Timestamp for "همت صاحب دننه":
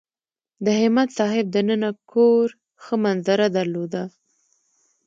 0.79-1.89